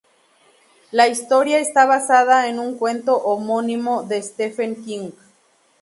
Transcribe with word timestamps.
La 0.91 1.07
historia 1.07 1.59
está 1.59 1.85
basada 1.85 2.47
en 2.49 2.57
un 2.57 2.75
cuento 2.75 3.17
homónimo 3.17 4.01
de 4.01 4.19
Stephen 4.23 4.83
King. 4.83 5.11